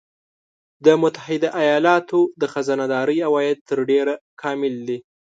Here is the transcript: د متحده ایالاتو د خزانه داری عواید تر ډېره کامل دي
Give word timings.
د 0.85 0.87
متحده 1.01 1.49
ایالاتو 1.63 2.19
د 2.41 2.43
خزانه 2.53 2.85
داری 2.93 3.17
عواید 3.27 3.57
تر 3.69 3.79
ډېره 3.89 4.13
کامل 4.41 4.73
دي 4.87 4.97